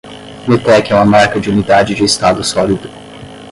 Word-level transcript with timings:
Netek 0.47 0.89
é 0.91 0.95
uma 0.95 1.05
marca 1.05 1.39
de 1.39 1.51
unidade 1.51 1.93
de 1.93 2.03
estado 2.03 2.43
sólido 2.43 2.89